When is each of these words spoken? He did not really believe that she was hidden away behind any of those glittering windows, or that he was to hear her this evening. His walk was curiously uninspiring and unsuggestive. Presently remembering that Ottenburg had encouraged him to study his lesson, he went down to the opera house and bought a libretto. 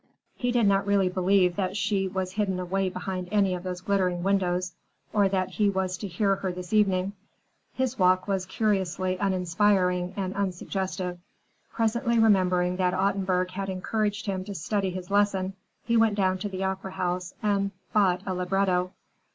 He 0.35 0.51
did 0.51 0.65
not 0.65 0.87
really 0.87 1.09
believe 1.09 1.55
that 1.57 1.77
she 1.77 2.07
was 2.07 2.31
hidden 2.31 2.59
away 2.59 2.89
behind 2.89 3.29
any 3.31 3.53
of 3.53 3.61
those 3.61 3.81
glittering 3.81 4.23
windows, 4.23 4.73
or 5.13 5.29
that 5.29 5.49
he 5.51 5.69
was 5.69 5.95
to 5.99 6.07
hear 6.07 6.37
her 6.37 6.51
this 6.51 6.73
evening. 6.73 7.13
His 7.73 7.99
walk 7.99 8.27
was 8.27 8.47
curiously 8.47 9.17
uninspiring 9.19 10.15
and 10.17 10.33
unsuggestive. 10.33 11.19
Presently 11.71 12.17
remembering 12.17 12.77
that 12.77 12.95
Ottenburg 12.95 13.51
had 13.51 13.69
encouraged 13.69 14.25
him 14.25 14.43
to 14.45 14.55
study 14.55 14.89
his 14.89 15.11
lesson, 15.11 15.53
he 15.85 15.95
went 15.97 16.15
down 16.15 16.39
to 16.39 16.49
the 16.49 16.63
opera 16.63 16.93
house 16.93 17.35
and 17.43 17.69
bought 17.93 18.23
a 18.25 18.33
libretto. 18.33 18.93